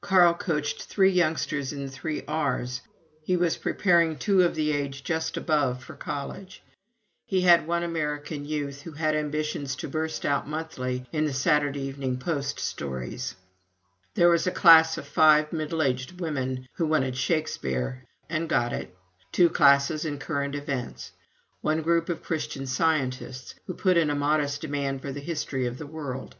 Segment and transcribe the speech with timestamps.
[0.00, 2.80] Carl coached three youngsters in the three R's;
[3.22, 6.60] he was preparing two of the age just above, for college;
[7.24, 11.82] he had one American youth, who had ambitions to burst out monthly in the "Saturday
[11.82, 13.36] Evening Post" stories;
[14.14, 18.92] there was a class of five middle aged women, who wanted Shakespeare, and got it;
[19.30, 21.12] two classes in Current Events;
[21.60, 25.78] one group of Christian Scientists, who put in a modest demand for the history of
[25.78, 26.34] the world.